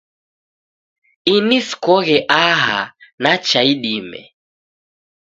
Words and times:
Ini 1.33 1.57
sikoghe 1.67 2.17
aha 2.47 2.79
nacha 3.21 3.59
idime 3.73 4.21